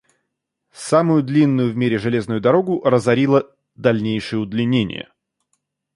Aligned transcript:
Самую 0.73 1.21
длинную 1.21 1.71
в 1.71 1.77
мире 1.77 1.99
железную 1.99 2.41
дорогу 2.41 2.81
разорило 2.83 3.47
дальнейшее 3.75 4.39
удлинение. 4.39 5.11